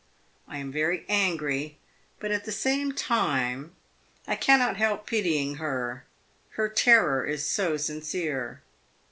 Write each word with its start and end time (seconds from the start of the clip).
I 0.47 0.57
am 0.57 0.71
very 0.71 1.05
angry, 1.07 1.77
but 2.19 2.31
at 2.31 2.45
the 2.45 2.51
same 2.51 2.91
time 2.91 3.75
I 4.27 4.35
cannot 4.35 4.77
help 4.77 5.05
pitying 5.05 5.57
her, 5.57 6.05
her 6.53 6.69
terror 6.69 7.23
is 7.23 7.45
so 7.45 7.77
sincere. 7.77 8.63